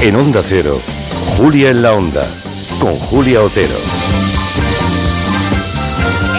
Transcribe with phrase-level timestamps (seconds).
[0.00, 0.80] En Onda Cero,
[1.36, 2.24] Julia en la Onda,
[2.80, 3.74] con Julia Otero.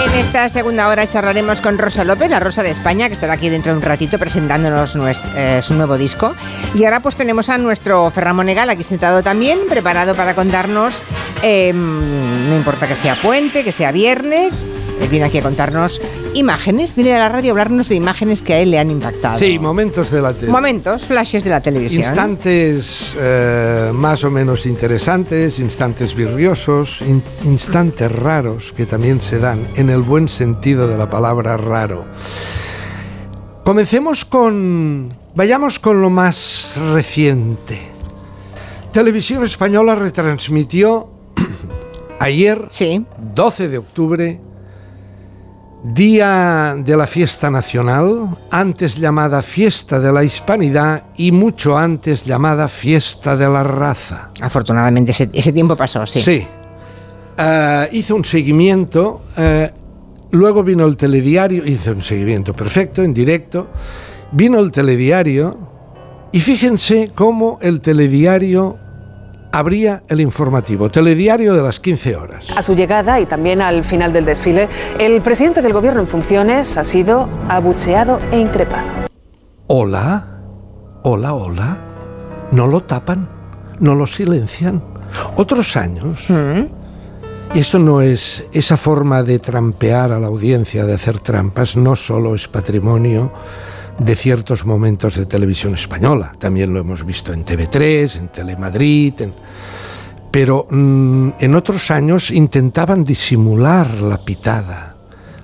[0.05, 3.50] En esta segunda hora charlaremos con Rosa López, la Rosa de España, que estará aquí
[3.50, 4.98] dentro de un ratito presentándonos
[5.36, 6.34] eh, su nuevo disco.
[6.73, 11.02] Y ahora pues tenemos a nuestro Ferran Monegal aquí sentado también, preparado para contarnos,
[11.41, 14.66] em, no importa que sea puente, que sea viernes,
[15.02, 16.02] él viene aquí a contarnos
[16.34, 19.38] imágenes, viene a la radio a hablarnos de imágenes que a él le han impactado.
[19.38, 20.52] Sí, momentos de la televisión.
[20.52, 22.03] Momentos, flashes de la televisión.
[22.03, 27.02] Instantes eh, más o menos interesantes, instantes virriosos,
[27.43, 32.05] instantes raros que también se dan en el buen sentido de la palabra raro.
[33.63, 35.13] Comencemos con...
[35.35, 37.79] Vayamos con lo más reciente.
[38.91, 41.09] Televisión Española retransmitió
[42.20, 43.05] ayer, sí.
[43.35, 44.41] 12 de octubre,
[45.82, 52.68] Día de la fiesta nacional, antes llamada fiesta de la hispanidad y mucho antes llamada
[52.68, 54.32] fiesta de la raza.
[54.41, 56.21] Afortunadamente ese, tiempo pasó, sí.
[56.21, 56.46] Sí.
[57.38, 59.71] Eh, hizo un seguimiento, eh,
[60.32, 63.70] luego vino el telediario, hizo un seguimiento perfecto, en directo,
[64.34, 65.58] vino el telediario
[66.34, 68.78] y fíjense cómo el telediario
[69.52, 72.47] habría el informativo, telediario de las 15 horas.
[72.56, 74.69] A su llegada y también al final del desfile,
[75.00, 78.88] el presidente del gobierno en funciones ha sido abucheado e increpado.
[79.68, 80.25] Hola,
[81.03, 81.78] hola, hola.
[82.52, 83.30] No lo tapan,
[83.80, 84.84] no lo silencian.
[85.36, 86.25] Otros años.
[86.30, 86.80] ¿Mm?
[87.56, 91.96] Y esto no es esa forma de trampear a la audiencia, de hacer trampas, no
[91.96, 93.31] solo es patrimonio
[94.00, 96.31] de ciertos momentos de televisión española.
[96.40, 99.14] También lo hemos visto en TV3, en Telemadrid,
[100.31, 104.96] pero mm, en otros años intentaban disimular la pitada,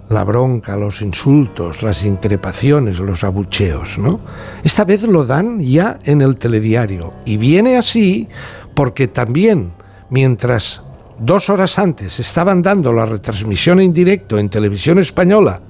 [0.09, 4.20] la bronca, los insultos, las increpaciones, los abucheos, ¿no?
[4.64, 8.30] Esta vez lo dan ya en el telediario y viene así
[8.73, 9.71] porque también
[10.10, 10.82] mientras
[11.20, 15.61] dos horas antes estaban dando la retransmisión en directo en televisión española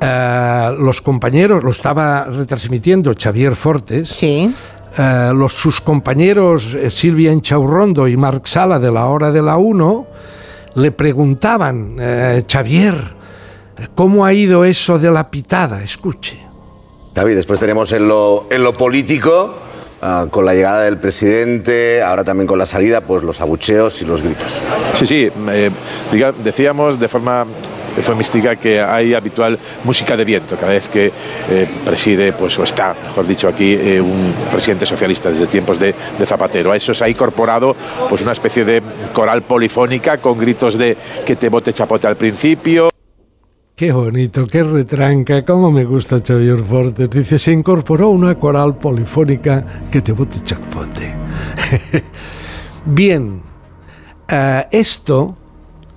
[0.00, 4.08] eh, los compañeros, lo estaba retransmitiendo Xavier Fortes.
[4.08, 4.54] Sí.
[4.96, 9.56] Eh, los, sus compañeros eh, Silvia Enchaurrondo y Marc Sala de la hora de la
[9.56, 10.06] 1
[10.74, 11.96] le preguntaban,
[12.48, 13.14] Xavier,
[13.96, 15.82] ¿cómo ha ido eso de la pitada?
[15.82, 16.38] Escuche.
[17.12, 19.69] David, después tenemos en lo, en lo político
[20.02, 24.06] Ah, con la llegada del presidente, ahora también con la salida, pues los abucheos y
[24.06, 24.62] los gritos.
[24.94, 25.70] Sí, sí, eh,
[26.42, 27.44] decíamos de forma
[27.98, 31.12] eufemística que hay habitual música de viento cada vez que
[31.50, 35.94] eh, preside, pues o está, mejor dicho aquí, eh, un presidente socialista desde tiempos de,
[36.18, 36.72] de, Zapatero.
[36.72, 37.76] A eso se ha incorporado
[38.08, 38.82] pues una especie de
[39.12, 40.96] coral polifónica con gritos de
[41.26, 42.90] que te bote chapote al principio.
[43.80, 47.08] Qué bonito, qué retranca, cómo me gusta Xavier Fortes.
[47.08, 51.14] Dice, se incorporó una coral polifónica que te bote chapote.
[52.84, 53.40] Bien,
[54.28, 55.34] eh, esto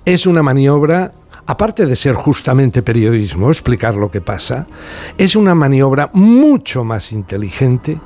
[0.02, 1.12] es una maniobra,
[1.44, 4.66] aparte de ser justamente periodismo, explicar lo que pasa,
[5.18, 8.00] es una maniobra mucho más inteligente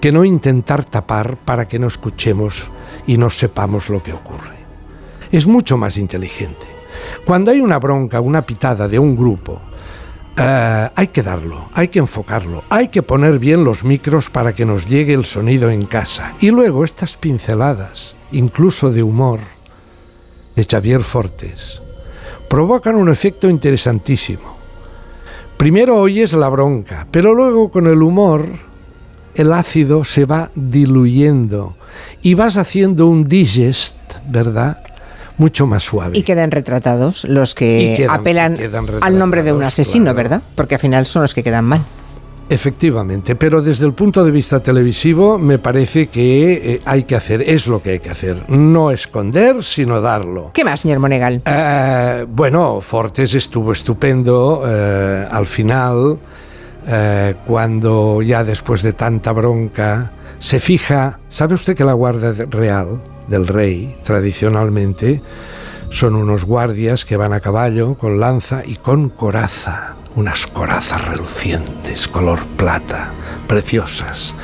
[0.00, 2.64] que no intentar tapar para que no escuchemos
[3.06, 4.58] y no sepamos lo que ocurre.
[5.30, 6.69] Es mucho más inteligente.
[7.24, 9.60] Cuando hay una bronca, una pitada de un grupo,
[10.36, 14.64] eh, hay que darlo, hay que enfocarlo, hay que poner bien los micros para que
[14.64, 16.34] nos llegue el sonido en casa.
[16.40, 19.40] Y luego estas pinceladas, incluso de humor,
[20.56, 21.80] de Xavier Fortes,
[22.48, 24.56] provocan un efecto interesantísimo.
[25.56, 28.46] Primero oyes la bronca, pero luego con el humor
[29.34, 31.76] el ácido se va diluyendo
[32.22, 33.96] y vas haciendo un digest,
[34.28, 34.82] ¿verdad?
[35.40, 36.18] Mucho más suave.
[36.18, 38.58] Y quedan retratados los que apelan
[39.00, 40.42] al nombre de un asesino, ¿verdad?
[40.54, 41.86] Porque al final son los que quedan mal.
[42.50, 47.42] Efectivamente, pero desde el punto de vista televisivo me parece que eh, hay que hacer,
[47.42, 50.50] es lo que hay que hacer, no esconder, sino darlo.
[50.52, 51.42] ¿Qué más, señor Monegal?
[51.46, 56.18] Eh, bueno, Fortes estuvo estupendo eh, al final,
[57.46, 60.10] cuando ya después de tanta bronca
[60.40, 63.00] se fija, ¿sabe usted que la Guardia Real
[63.30, 65.22] del rey, tradicionalmente,
[65.88, 72.08] son unos guardias que van a caballo con lanza y con coraza, unas corazas relucientes,
[72.08, 73.12] color plata,
[73.46, 74.34] preciosas.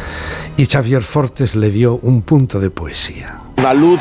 [0.56, 3.41] Y Xavier Fortes le dio un punto de poesía.
[3.59, 4.00] Una luz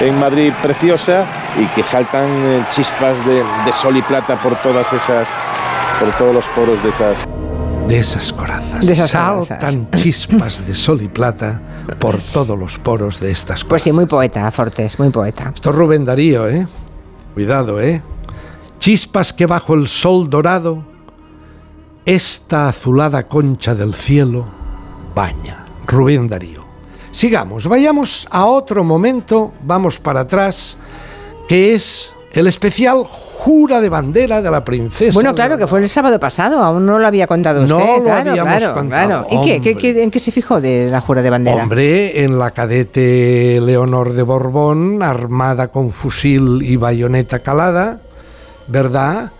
[0.00, 1.26] en Madrid preciosa
[1.58, 5.28] y que saltan eh, chispas de, de sol y plata por todas esas,
[6.00, 7.26] por todos los poros de esas
[7.88, 8.86] de esas corazas.
[8.86, 11.60] De esas Saltan chispas de sol y plata
[11.98, 13.68] por todos los poros de estas corazas.
[13.68, 15.52] Pues sí, muy poeta, Fortes, muy poeta.
[15.54, 16.66] Esto es Rubén Darío, ¿eh?
[17.34, 18.02] Cuidado, ¿eh?
[18.78, 20.84] Chispas que bajo el sol dorado
[22.04, 24.46] esta azulada concha del cielo
[25.14, 25.66] baña.
[25.86, 26.62] Rubén Darío.
[27.10, 30.78] Sigamos, vayamos a otro momento, vamos para atrás,
[31.46, 35.12] que es el especial Jura de Bandera de la Princesa.
[35.12, 37.96] Bueno, claro, que fue el sábado pasado, aún no lo había contado No usted.
[37.98, 39.26] lo claro, habíamos claro, contado, claro.
[39.30, 41.62] ¿Y qué, qué- qué- en qué se fijó de la Jura de Bandera?
[41.62, 48.00] Hombre, en la cadete Leonor de Borbón, armada con fusil y bayoneta calada,
[48.68, 49.32] ¿verdad?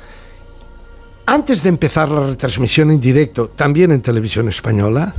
[1.24, 5.14] Antes de empezar la retransmisión en directo, también en televisión española,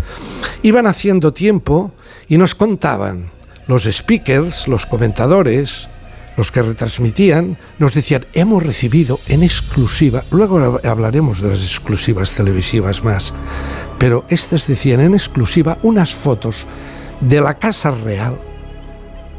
[0.62, 1.92] iban haciendo tiempo
[2.28, 3.30] y nos contaban
[3.68, 5.88] los speakers, los comentadores,
[6.38, 12.34] los que retransmitían, nos decían, hemos recibido en exclusiva, luego hab- hablaremos de las exclusivas
[12.34, 13.34] televisivas más,
[14.00, 16.66] pero estas decían en exclusiva unas fotos
[17.22, 18.36] de la Casa Real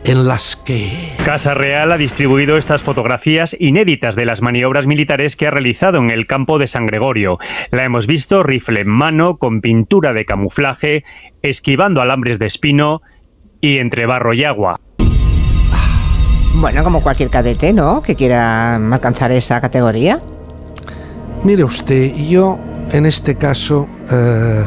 [0.05, 1.13] en las que...
[1.25, 6.11] Casa Real ha distribuido estas fotografías inéditas de las maniobras militares que ha realizado en
[6.11, 7.39] el campo de San Gregorio.
[7.71, 11.05] La hemos visto rifle en mano, con pintura de camuflaje,
[11.41, 13.01] esquivando alambres de espino
[13.63, 14.79] y entre barro y agua.
[16.55, 18.01] Bueno, como cualquier cadete, ¿no?
[18.01, 20.21] Que quiera alcanzar esa categoría.
[21.43, 22.59] Mire usted, yo
[22.93, 24.65] en este caso eh,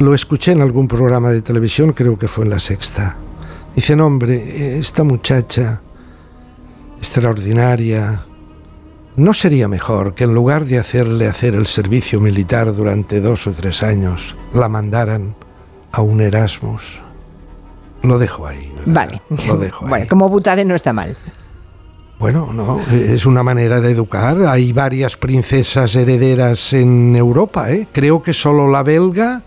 [0.00, 3.16] lo escuché en algún programa de televisión, creo que fue en la sexta.
[3.76, 5.80] Dicen, hombre, esta muchacha
[6.98, 8.22] extraordinaria,
[9.16, 13.52] ¿no sería mejor que en lugar de hacerle hacer el servicio militar durante dos o
[13.52, 15.36] tres años, la mandaran
[15.92, 17.03] a un Erasmus?
[18.04, 18.70] Lo dejo ahí.
[18.76, 18.94] ¿verdad?
[18.94, 19.22] Vale.
[19.48, 19.90] Lo dejo ahí.
[19.90, 21.16] Bueno, como butade no está mal.
[22.18, 24.46] Bueno, no, es una manera de educar.
[24.46, 27.88] Hay varias princesas herederas en Europa, ¿eh?
[27.92, 29.42] Creo que solo la belga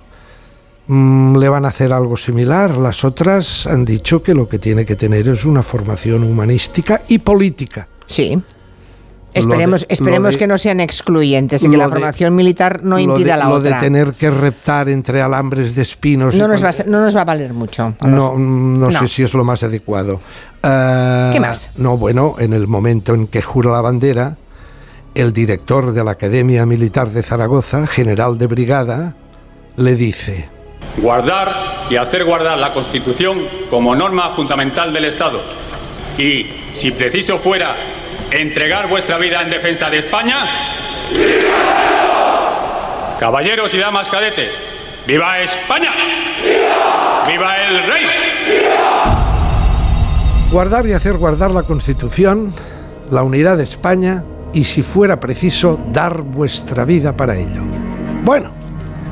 [0.87, 2.77] mm, le van a hacer algo similar.
[2.77, 7.19] Las otras han dicho que lo que tiene que tener es una formación humanística y
[7.19, 7.87] política.
[8.05, 8.37] Sí.
[9.39, 12.35] Esperemos, de- esperemos lo de- que no sean excluyentes y que lo la de- formación
[12.35, 13.75] militar no Lo impida de, la lo otra.
[13.75, 16.35] de tener que reptar entre alambres de espinos.
[16.35, 17.93] no, nos con- va a, ser- no nos va a valer mucho.
[18.01, 18.99] No, mm, no, No.
[18.99, 20.19] sé si es lo más adecuado.
[20.63, 21.69] Ah, ¿Qué más?
[21.77, 24.37] No, bueno, en el momento en que jura la bandera,
[25.15, 29.15] el director de la Academia Militar de Zaragoza, general de brigada,
[29.75, 30.49] le dice,
[30.97, 31.53] guardar
[31.89, 35.39] y hacer guardar la Constitución como norma fundamental del Estado.
[36.17, 37.75] Y, si preciso fuera,
[38.31, 40.35] entregar vuestra vida en defensa de España.
[43.19, 44.53] Caballeros y damas cadetes,
[45.05, 45.91] ¡viva España!
[47.27, 48.05] ¡Viva el rey!
[50.51, 52.53] guardar y hacer guardar la Constitución,
[53.11, 57.61] la unidad de España y, si fuera preciso, dar vuestra vida para ello.
[58.23, 58.51] Bueno,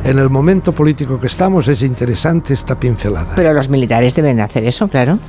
[0.03, 3.33] en el momento político que estamos es interesante esta pincelada.
[3.35, 5.19] Pero los militares deben hacer eso, claro.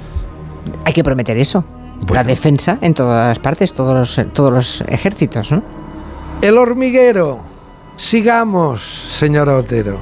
[0.84, 1.64] Hay que prometer eso.
[2.12, 5.62] La defensa en todas partes, todos los, todos los ejércitos, ¿no?
[6.40, 7.40] El hormiguero.
[7.96, 9.98] Sigamos, señora Otero,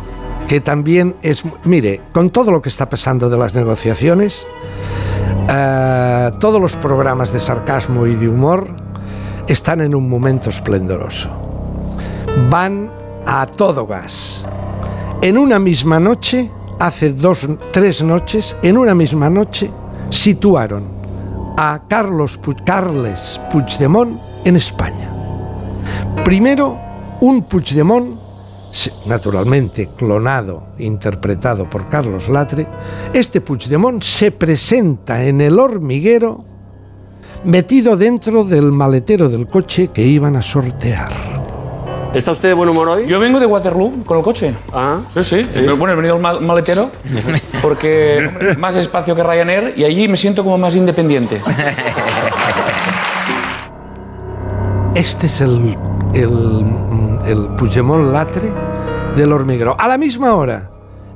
[0.49, 1.44] que también es...
[1.64, 4.44] Mire, con todo lo que está pasando de las negociaciones,
[5.49, 8.69] eh, todos los programas de sarcasmo y de humor
[9.47, 11.31] están en un momento esplendoroso.
[12.50, 12.90] Van
[13.26, 14.44] a todo gas.
[15.23, 16.50] En una misma noche,
[16.81, 19.70] hace dos, tres noches, en una misma noche,
[20.11, 20.94] situaron
[21.56, 25.11] a Carlos Carles Puigdemont en España.
[26.25, 26.78] Primero,
[27.20, 28.18] un Puigdemont,
[29.06, 32.66] naturalmente clonado, interpretado por Carlos Latre,
[33.12, 36.44] este Puigdemont se presenta en el hormiguero
[37.44, 41.34] metido dentro del maletero del coche que iban a sortear.
[42.14, 43.06] ¿Está usted de buen humor hoy?
[43.06, 44.54] Yo vengo de Waterloo con el coche.
[44.73, 45.00] Ah.
[45.14, 45.49] Sí, sí.
[45.52, 46.90] Pero bueno, he venido al mal- maletero
[47.61, 51.42] porque hombre, más espacio que Ryanair y allí me siento como más independiente.
[54.94, 55.76] Este es el,
[56.14, 56.64] el,
[57.26, 58.52] el Puigdemont Latre
[59.16, 59.76] del hormiguero.
[59.78, 60.71] A la misma hora,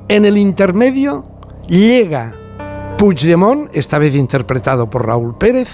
[0.09, 1.25] en el intermedio,
[1.69, 2.35] llega
[2.99, 5.69] Puigdemont, esta vez interpretado por Raúl Pérez,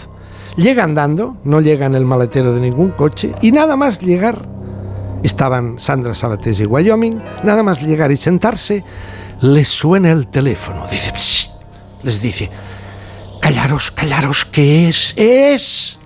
[0.56, 4.46] llega andando, no llega en el maletero de ningún coche, y nada más llegar,
[5.24, 8.84] estaban Sandra Sabatés y Wyoming, nada más llegar y sentarse,
[9.40, 10.86] les suena el teléfono.
[10.88, 11.52] Dice, "Psst",
[12.02, 12.50] les dice,
[13.40, 15.12] callaros, callaros, ¿qué es?
[15.16, 15.98] Es...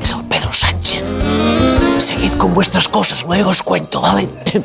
[0.00, 1.02] Es el Pedro Sánchez.
[1.98, 4.28] Seguid con vuestras cosas, luego os cuento, ¿vale?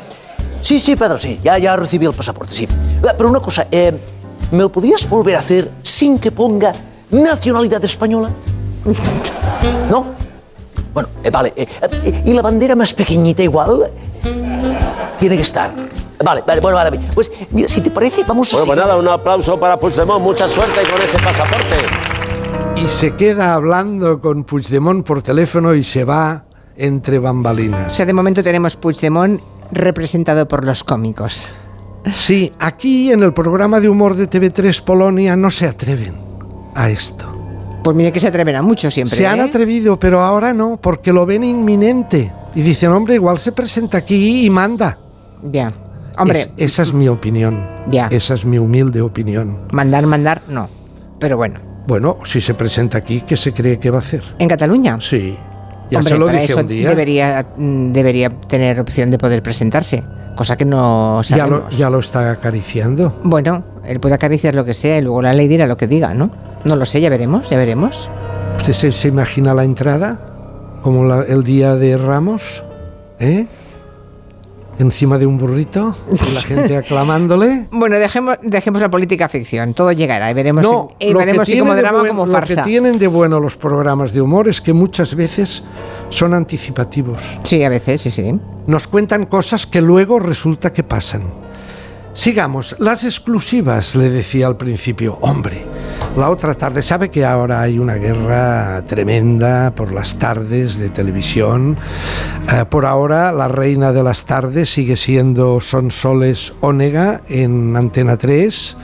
[0.62, 1.38] Sí, sí, Pedro, sí.
[1.44, 2.66] Ya, ya recibí el pasaporte, sí.
[3.16, 3.96] Pero una cosa, eh,
[4.50, 6.72] ¿me lo podías volver a hacer sin que ponga
[7.12, 8.30] nacionalidad española?
[9.90, 10.06] ¿No?
[10.96, 11.52] Bueno, eh, vale.
[11.54, 11.66] eh,
[12.04, 13.82] eh, ¿Y la bandera más pequeñita igual?
[15.18, 15.70] Tiene que estar.
[16.24, 16.98] Vale, vale, bueno, vale.
[17.14, 18.56] Pues, mira, si te parece, vamos a...
[18.56, 20.22] Bueno, pues nada, un aplauso para Puigdemont.
[20.22, 21.74] Mucha suerte con ese pasaporte.
[22.76, 26.46] y se queda hablando con Puigdemont por teléfono y se va
[26.78, 27.92] entre O bambalinas.
[27.94, 29.38] sea, de momento tenemos Puigdemont
[29.72, 31.52] representado por los cómicos.
[32.10, 36.14] Sí, aquí en el programa de humor de TV3 Polonia no se atreven
[36.74, 37.35] a esto.
[37.86, 39.16] Pues mire que se atreven a mucho siempre.
[39.16, 39.42] Se han ¿eh?
[39.42, 42.32] atrevido, pero ahora no, porque lo ven inminente.
[42.56, 44.98] Y dicen, hombre, igual se presenta aquí y manda.
[45.44, 45.72] Ya.
[46.18, 47.64] Hombre, Es- esa es mi opinión.
[47.88, 48.08] Ya.
[48.10, 49.68] Esa es mi humilde opinión.
[49.70, 50.68] mandar, mandar, no.
[51.20, 51.60] Pero bueno.
[51.86, 54.24] Bueno, si se presenta aquí, ¿qué se cree que va a hacer?
[54.40, 54.98] ¿En Cataluña?
[55.00, 55.36] Sí.
[55.88, 56.88] Ya Hombre, se lo para dije eso un día.
[56.88, 60.02] Debería, mm, debería tener opción de poder presentarse,
[60.34, 61.60] cosa que no Ya sabemos.
[61.60, 63.20] lo, ya lo está acariciando.
[63.22, 66.12] Bueno, él puede acariciar lo que sea y luego la ley dirá lo que diga,
[66.12, 66.32] ¿no?
[66.66, 68.10] No lo sé, ya veremos, ya veremos.
[68.56, 70.20] ¿Usted se, se imagina la entrada?
[70.82, 72.62] Como la- el día de Ramos,
[73.20, 73.46] ¿eh?
[74.78, 77.68] Encima de un burrito, y la gente aclamándole.
[77.70, 81.48] Bueno, dejemos, dejemos la política ficción, todo llegará y veremos, No, si, y lo veremos
[81.48, 82.56] si como drama o buen- como Lo farsa.
[82.62, 85.62] que tienen de bueno los programas de humor es que muchas veces
[86.10, 87.22] son anticipativos.
[87.42, 88.38] Sí, a veces, sí, sí.
[88.66, 91.22] Nos cuentan cosas que luego resulta que pasan.
[92.16, 95.66] Sigamos, las exclusivas, le decía al principio, hombre,
[96.16, 101.76] la otra tarde, sabe que ahora hay una guerra tremenda por las tardes de televisión.
[102.50, 108.76] Eh, por ahora, la reina de las tardes sigue siendo Sonsoles Ónega en Antena 3.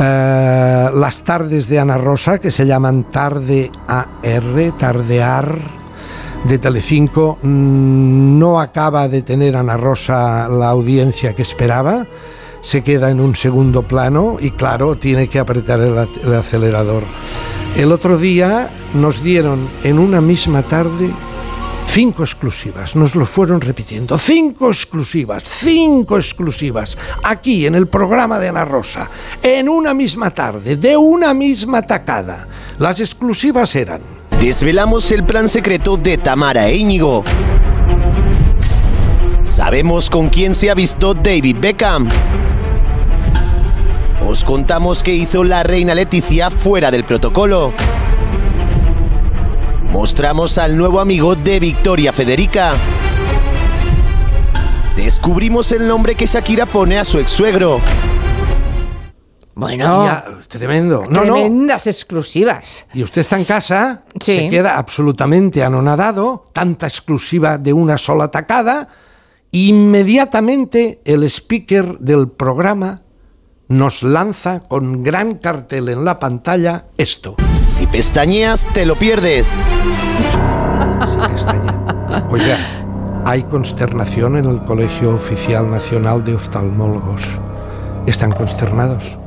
[0.00, 5.58] Eh, las tardes de Ana Rosa, que se llaman Tarde AR, Tardear,
[6.48, 12.06] de Telecinco, mm, no acaba de tener Ana Rosa la audiencia que esperaba,
[12.62, 17.02] se queda en un segundo plano y claro, tiene que apretar el, el acelerador.
[17.76, 21.10] El otro día nos dieron en una misma tarde
[21.88, 28.48] cinco exclusivas, nos lo fueron repitiendo, cinco exclusivas, cinco exclusivas, aquí en el programa de
[28.48, 29.10] Ana Rosa,
[29.42, 32.46] en una misma tarde, de una misma tacada.
[32.78, 34.15] Las exclusivas eran...
[34.40, 37.24] Desvelamos el plan secreto de Tamara e Íñigo.
[39.42, 42.08] Sabemos con quién se ha visto David Beckham.
[44.20, 47.72] Os contamos qué hizo la reina Leticia fuera del protocolo.
[49.90, 52.74] Mostramos al nuevo amigo de Victoria Federica.
[54.96, 57.80] Descubrimos el nombre que Shakira pone a su ex suegro.
[59.58, 61.04] Bueno, Ya, tremendo.
[61.08, 61.32] No, no.
[61.32, 62.86] tremendas exclusivas.
[62.92, 64.36] Y usted está en casa, Sí.
[64.36, 68.88] se queda absolutamente anonadado, tanta exclusiva de una sola tacada,
[69.52, 73.00] inmediatamente el speaker del programa
[73.68, 77.34] nos lanza con gran cartel en la pantalla esto.
[77.70, 79.50] Si pestañeas, te lo pierdes.
[82.30, 82.58] Oiga,
[83.24, 87.22] hay consternación en el Colegio Oficial Nacional de Oftalmólogos.
[88.06, 89.18] Están consternados.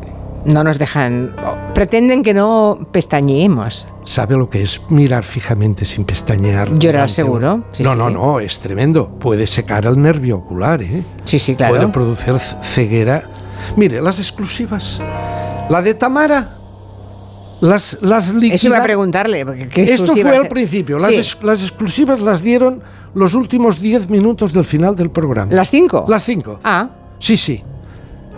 [0.46, 1.36] No nos dejan.
[1.74, 3.88] Pretenden que no pestañeemos.
[4.06, 6.78] ¿Sabe lo que es mirar fijamente sin pestañear?
[6.78, 7.98] Llorar seguro, sí, no, sí.
[7.98, 9.10] no, no, es tremendo.
[9.10, 11.04] Puede secar el nervio ocular, ¿eh?
[11.24, 11.76] Sí, sí, claro.
[11.76, 13.24] Puede producir ceguera.
[13.76, 15.02] Mire, las exclusivas.
[15.70, 16.56] La de Tamara.
[17.62, 19.46] Las, las Eso iba a preguntarle.
[19.70, 20.98] ¿qué Esto fue al principio.
[20.98, 21.38] Las, Sí.
[21.44, 22.82] las exclusivas las dieron
[23.14, 25.52] los últimos 10 minutos del final del programa.
[25.54, 26.06] ¿Las cinco?
[26.08, 26.60] Las cinco.
[26.64, 27.62] Ah, Sí, sí.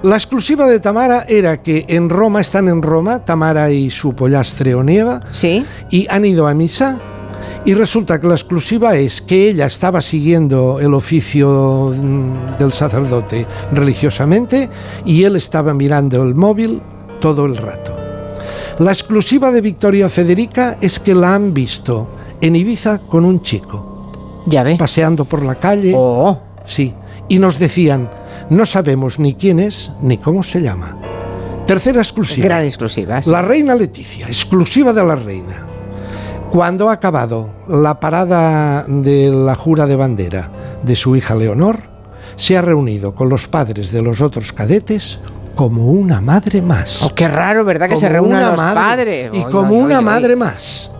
[0.04, 4.74] La exclusiva de Tamara era que en Roma, están en Roma, Tamara y su pollastre
[4.74, 5.64] Onieva, sí.
[5.92, 7.00] y han ido a misa.
[7.66, 13.46] Y resulta que la exclusiva es que ella estaba siguiendo el oficio mm, del sacerdote
[13.72, 14.70] religiosamente
[15.06, 16.82] y él estaba mirando el móvil
[17.20, 17.96] todo el rato.
[18.80, 22.10] La exclusiva de Victoria Federica es que la han visto
[22.42, 24.42] en Ibiza con un chico.
[24.48, 24.78] Ya ve.
[24.78, 25.94] Paseando por la calle.
[25.96, 26.40] Oh.
[26.66, 26.92] Sí.
[27.28, 28.10] Y nos decían,
[28.50, 30.98] no sabemos ni quién es ni cómo se llama.
[31.66, 32.46] Tercera exclusiva.
[32.46, 33.22] Gran exclusiva.
[33.22, 33.30] sí.
[33.32, 35.66] La reina Leticia, exclusiva de la reina.
[36.52, 40.52] Cuando ha acabado la parada de la jura de bandera
[40.84, 41.80] de su hija Leonor,
[42.36, 45.18] se ha reunido con los padres de los otros cadetes
[45.56, 47.04] como una madre más.
[47.04, 47.88] Oh, qué raro, ¿verdad?
[47.88, 49.30] Que se reúnan una los madre, padres.
[49.34, 50.06] Y Oy, como oy, una oy.
[50.06, 50.92] madre más.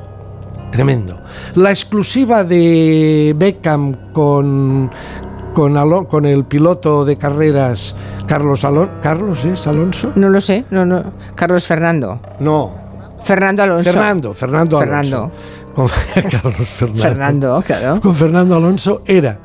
[0.72, 1.20] Tremendo.
[1.56, 4.90] La exclusiva de Beckham con,
[5.54, 7.96] con, Alo- con el piloto de carreras
[8.28, 8.94] Carlos Alonso.
[9.02, 10.12] ¿Carlos es Alonso?
[10.16, 10.66] No lo sé.
[10.72, 11.04] No, no.
[11.36, 12.20] Carlos Fernando.
[12.40, 12.72] No.
[13.24, 13.92] Fernando Alonso.
[13.92, 15.32] Fernando, Fernando Alonso.
[15.32, 15.32] Fernando.
[15.76, 15.88] Con
[16.42, 17.02] Carlos Fernando.
[17.02, 18.02] Fernando, claro.
[18.02, 19.40] Con Fernando Alonso era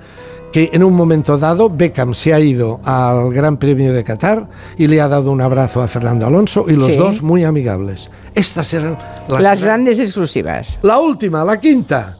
[0.52, 4.48] que en un momento dado Beckham se ha ido al Gran Premio de Qatar
[4.78, 6.96] y le ha dado un abrazo a Fernando Alonso y los Sí.
[6.96, 8.10] dos muy amigables.
[8.34, 8.96] Estas eran
[9.28, 10.78] las, Las grandes exclusivas.
[10.82, 12.16] La última, la quinta.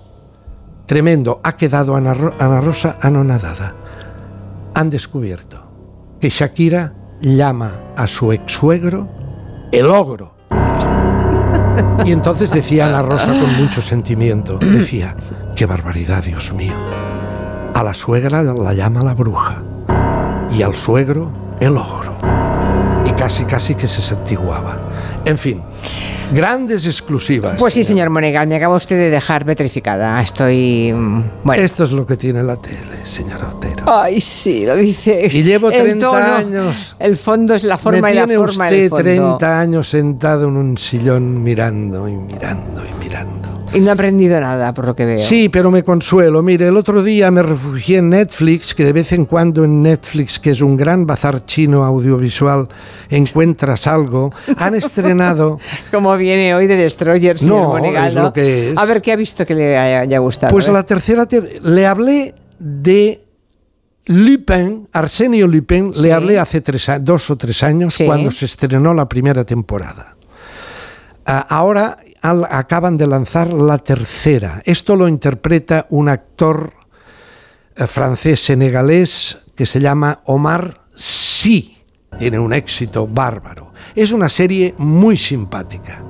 [0.86, 3.74] Tremendo, ha quedado Ana, Ro- Ana Rosa anonadada.
[4.74, 5.62] Han descubierto
[6.20, 9.08] que Shakira llama a su ex suegro
[9.72, 10.34] el ogro.
[12.04, 15.16] Y entonces decía Ana Rosa con mucho sentimiento, decía,
[15.56, 16.74] qué barbaridad, Dios mío.
[17.74, 19.62] A la suegra la llama la bruja
[20.56, 22.16] y al suegro el oro.
[23.04, 24.76] Y casi, casi que se santiguaba.
[25.24, 25.62] En fin,
[26.32, 27.58] grandes exclusivas.
[27.58, 30.20] Pues sí, señor Monegal, me acaba usted de dejar petrificada.
[30.22, 30.92] Estoy.
[30.94, 31.62] mm, Bueno.
[31.62, 33.84] Esto es lo que tiene la tele, señor Otero.
[33.86, 35.28] Ay, sí, lo dice.
[35.30, 36.96] Y llevo El 30 tono, años.
[36.98, 39.04] El fondo es la forma Me y la tiene forma usted del fondo.
[39.38, 42.95] 30 años sentado en un sillón mirando y mirando y mirando.
[43.74, 45.18] Y no ha aprendido nada, por lo que veo.
[45.18, 46.42] Sí, pero me consuelo.
[46.42, 50.38] Mire, el otro día me refugié en Netflix, que de vez en cuando en Netflix,
[50.38, 52.68] que es un gran bazar chino audiovisual,
[53.10, 54.32] encuentras algo.
[54.56, 55.58] Han estrenado
[55.90, 58.22] Como viene hoy de Destroyer, señor No, Monegal, es ¿no?
[58.22, 58.78] lo que es.
[58.78, 60.52] A ver, ¿qué ha visto que le haya, gustado?
[60.52, 60.72] Pues eh?
[60.72, 63.22] la tercera te- le hablé de
[64.06, 66.04] Lupin, Arsenio Lupin, Sí.
[66.04, 68.06] le hablé hace tres, dos o tres años Sí.
[68.06, 70.14] cuando se estrenó la primera temporada.
[71.26, 71.98] Ah, ahora
[72.50, 74.62] acaban de lanzar la tercera.
[74.64, 76.72] Esto lo interpreta un actor
[77.74, 81.76] eh, francés senegalés que se llama Omar Sy.
[82.18, 83.72] Tiene un éxito bárbaro.
[83.94, 86.02] Es una serie muy simpática.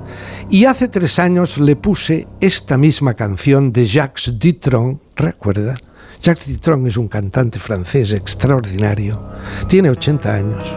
[0.49, 5.75] Y hace tres años le puse esta misma canción de Jacques Dutronc, ¿recuerda?
[6.21, 9.21] Jacques Dutronc es un cantante francés extraordinario.
[9.67, 10.73] Tiene 80 años.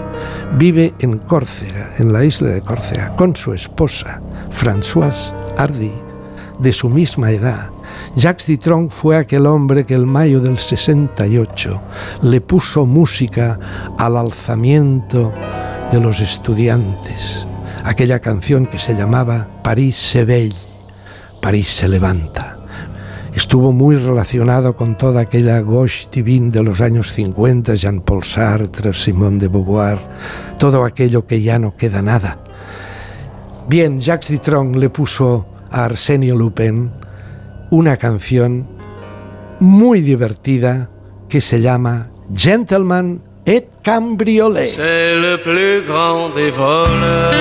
[0.58, 4.20] Vive en Córcega, en la isla de Córcega, con su esposa,
[4.52, 5.92] Françoise Hardy,
[6.58, 7.70] de su misma edad.
[8.16, 11.80] Jacques Dutronc fue aquel hombre que el mayo del 68
[12.22, 13.58] le puso música
[13.98, 15.32] al alzamiento
[15.92, 17.46] de los estudiantes.
[17.84, 20.56] Aquella canción que se llamaba París se veille,
[21.40, 22.58] París se levanta.
[23.34, 29.38] Estuvo muy relacionado con toda aquella gauche divine de los años 50, Jean-Paul Sartre, Simone
[29.38, 29.98] de Beauvoir,
[30.58, 32.38] todo aquello que ya no queda nada.
[33.70, 36.90] Bien, Jacques Dutronc le puso a Arsenio Lupin
[37.70, 38.66] una canción
[39.60, 40.90] muy divertida
[41.28, 44.70] que se llama Gentleman et Cambriolet.
[44.70, 47.32] C'est le plus grand des voleurs.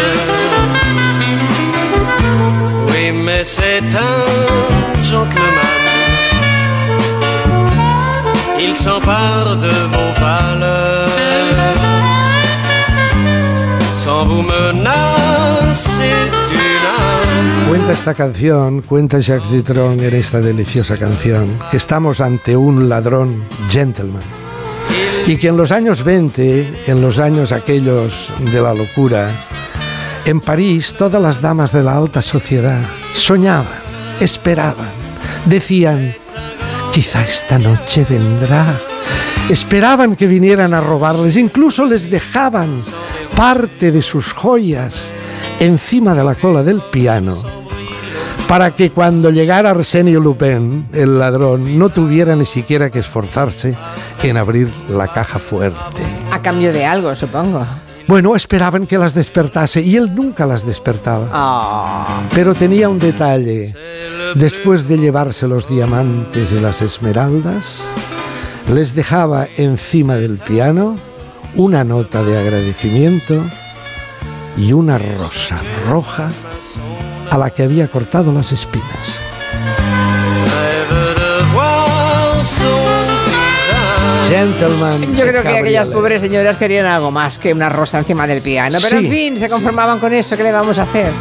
[2.89, 5.79] Oui, mais c'est un gentleman.
[8.59, 11.09] Il s'empare de vos valeurs.
[14.03, 15.08] Sans vous menacer.
[17.67, 23.43] Cuenta esta canción, cuenta Jacques Dutronc en esta deliciosa canción, que estamos ante un ladrón
[23.69, 24.23] gentleman.
[25.27, 29.29] Y que en los años 20, en los años aquellos de la locura,
[30.25, 32.81] en París todas las damas de la alta sociedad
[33.13, 33.67] soñaban,
[34.19, 34.89] esperaban,
[35.45, 36.15] decían,
[36.91, 38.65] quizá esta noche vendrá.
[39.49, 42.81] Esperaban que vinieran a robarles, incluso les dejaban
[43.35, 44.99] parte de sus joyas
[45.59, 47.59] encima de la cola del piano
[48.49, 53.77] para que cuando llegara Arsenio Lupin, el ladrón, no tuviera ni siquiera que esforzarse
[54.23, 56.01] en abrir la caja fuerte.
[56.31, 57.63] A cambio de algo, supongo.
[58.07, 61.29] Bueno, esperaban que las despertase y él nunca las despertaba.
[61.31, 62.23] Ah.
[62.33, 63.75] Pero tenía un detalle.
[64.33, 67.83] Después de llevarse los diamantes y las esmeraldas,
[68.73, 70.95] les dejaba encima del piano
[71.55, 73.43] una nota de agradecimiento
[74.57, 76.29] y una rosa roja
[77.31, 79.19] a la que había cortado las espinas.
[84.29, 85.15] Gentleman.
[85.15, 88.77] Yo creo que aquellas pobres señoras querían algo más que una rosa encima del piano.
[88.81, 89.05] Pero Sí.
[89.05, 90.37] en fin, se conformaban con eso.
[90.37, 91.11] ¿Qué le vamos a hacer?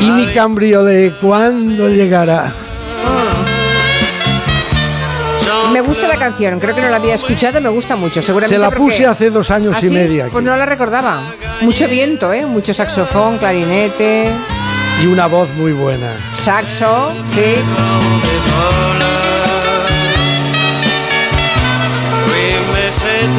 [0.00, 2.52] ¿Y mi cambriolet cuándo llegará?
[5.72, 8.54] Me gusta la canción, creo que no la había escuchado, me gusta mucho, seguramente.
[8.56, 9.94] Se la puse hace dos años ¿Ah, y sí?
[9.94, 10.32] medio aquí.
[10.32, 11.22] Pues no la recordaba.
[11.60, 12.46] Mucho viento, ¿eh?
[12.46, 14.32] Mucho saxofón, clarinete,
[15.02, 16.08] Y una voz muy buena.
[16.44, 17.54] saxo, sí.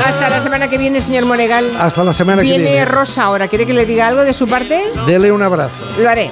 [0.06, 1.72] Hasta la semana que viene, señor Monegal.
[1.80, 2.86] Hasta la semana que Viene viene.
[2.86, 3.48] Rosa ahora.
[3.48, 4.82] ¿Quiere que le diga algo de su parte?
[5.06, 5.74] Dele un abrazo.
[6.00, 6.30] Lo haré.